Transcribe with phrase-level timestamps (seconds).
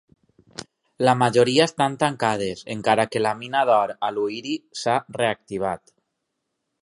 [1.07, 5.97] La majoria estan tancades, encara que la mina d"or a Luiri s"ha reactivat.